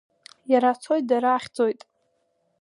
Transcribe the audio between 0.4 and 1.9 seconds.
Иара цоит дара ахьӡоит.